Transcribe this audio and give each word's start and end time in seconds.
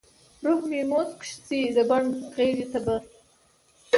روح 0.45 0.59
به 0.61 0.67
مې 0.69 0.81
موسک 0.91 1.19
شي 1.29 1.61
د 1.75 1.77
بڼ 1.89 2.03
غیږته 2.35 2.79
به، 2.85 2.95